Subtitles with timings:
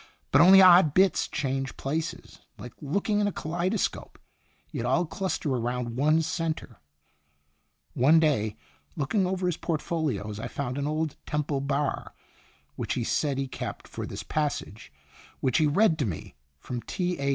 [0.31, 4.17] "But only odd bits change places, like looking in a kaleidoscope;
[4.71, 6.79] yet all cluster around one centre."
[7.93, 8.57] One day,
[8.95, 12.15] looking over his portfolios, I found an old Temple Bar,
[12.75, 14.91] which he said he kept for this passage
[15.39, 17.19] which he read to me from T.
[17.19, 17.29] A.